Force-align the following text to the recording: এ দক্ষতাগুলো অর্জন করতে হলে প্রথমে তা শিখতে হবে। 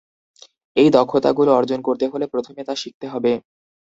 এ 0.75 0.85
দক্ষতাগুলো 0.91 1.51
অর্জন 1.53 1.79
করতে 1.81 2.05
হলে 2.07 2.25
প্রথমে 2.27 2.61
তা 2.63 2.73
শিখতে 2.75 3.05
হবে। 3.07 3.31